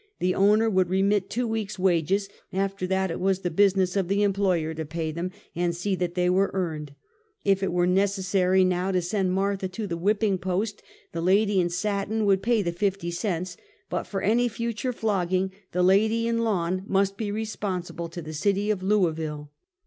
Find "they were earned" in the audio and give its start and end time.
6.15-6.95